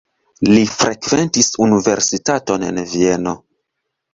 [0.51, 3.37] Li frekventis universitaton en Vieno.